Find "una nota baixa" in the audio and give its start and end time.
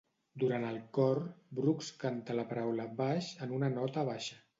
3.59-4.41